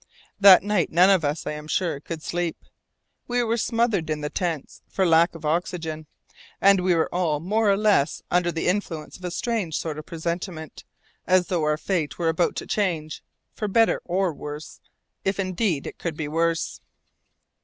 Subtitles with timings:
[0.39, 2.57] That night none of us, I am sure, could sleep.
[3.27, 6.07] We were smothered in the tents, for lack of oxygen.
[6.59, 10.07] And we were all more or less under the influence of a strange sort of
[10.07, 10.85] presentiment,
[11.27, 14.79] as though our fate were about to change, for better or worse,
[15.23, 16.81] if indeed it could be worse.